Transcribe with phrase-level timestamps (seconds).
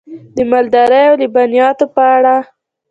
[0.35, 2.35] د مالدارۍ او لبنیاتو په اړه: